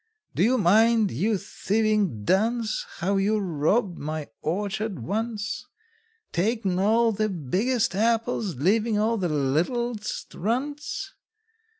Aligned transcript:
Do 0.33 0.41
you 0.41 0.57
mind, 0.57 1.11
you 1.11 1.37
thievin' 1.37 2.23
dunce, 2.25 2.87
How 2.97 3.17
you 3.17 3.37
robbed 3.37 3.99
my 3.99 4.29
orchard 4.41 4.97
once, 4.97 5.67
Takin' 6.31 6.79
all 6.79 7.11
the 7.11 7.29
biggest 7.29 7.93
apples, 7.93 8.55
leavin' 8.55 8.97
all 8.97 9.17
the 9.19 9.29
littlest 9.29 10.33
runts? 10.33 11.13